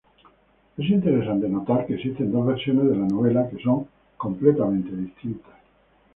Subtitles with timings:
[0.77, 3.85] Es interesante notar que existen dos versiones de la novela que son
[4.17, 5.53] completamente distintas.